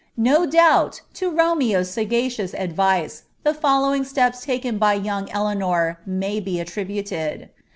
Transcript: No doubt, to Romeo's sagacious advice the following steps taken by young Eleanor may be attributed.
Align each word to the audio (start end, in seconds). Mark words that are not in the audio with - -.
No 0.17 0.47
doubt, 0.47 1.01
to 1.13 1.29
Romeo's 1.29 1.91
sagacious 1.91 2.55
advice 2.55 3.25
the 3.43 3.53
following 3.53 4.03
steps 4.03 4.41
taken 4.43 4.79
by 4.79 4.95
young 4.95 5.29
Eleanor 5.29 5.99
may 6.07 6.39
be 6.39 6.59
attributed. 6.59 7.49